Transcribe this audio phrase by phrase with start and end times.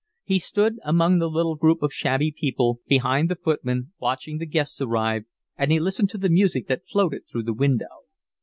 [0.23, 4.81] He stood among the little group of shabby people, behind the footmen, watching the guests
[4.81, 8.05] arrive, and he listened to the music that floated through the window.